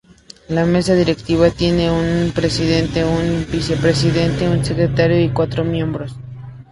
[0.47, 6.15] La mesa directiva tiene un presidente, un vicepresidente, un secretario, y cuatro miembros.